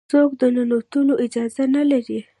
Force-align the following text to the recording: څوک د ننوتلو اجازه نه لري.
څوک 0.11 0.29
د 0.41 0.43
ننوتلو 0.55 1.13
اجازه 1.25 1.63
نه 1.75 1.83
لري. 1.91 2.19